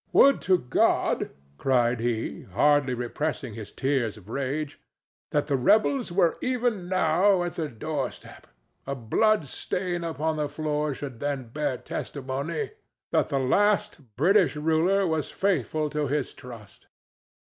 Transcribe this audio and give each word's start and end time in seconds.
"Would 0.13 0.41
to 0.49 0.57
God," 0.57 1.29
cried 1.59 1.99
he, 1.99 2.41
hardly 2.41 2.95
repressing 2.95 3.53
his 3.53 3.71
tears 3.71 4.17
of 4.17 4.29
rage, 4.29 4.79
"that 5.29 5.45
the 5.45 5.55
rebels 5.55 6.11
were 6.11 6.39
even 6.41 6.89
now 6.89 7.43
at 7.43 7.53
the 7.53 7.67
doorstep! 7.69 8.47
A 8.87 8.95
blood 8.95 9.47
stain 9.47 10.03
upon 10.03 10.37
the 10.37 10.49
floor 10.49 10.95
should 10.95 11.19
then 11.19 11.49
bear 11.49 11.77
testimony 11.77 12.71
that 13.11 13.27
the 13.27 13.37
last 13.39 14.15
British 14.15 14.55
ruler 14.55 15.05
was 15.05 15.29
faithful 15.29 15.87
to 15.91 16.07
his 16.07 16.33
trust." 16.33 16.87